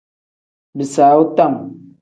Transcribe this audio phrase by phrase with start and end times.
[0.77, 1.53] Bisaawu tam.